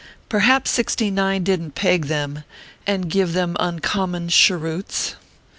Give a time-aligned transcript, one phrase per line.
[0.29, 2.43] Perhaps Sixty nine didn t peg them,
[2.87, 5.13] And give them uncommon cheroots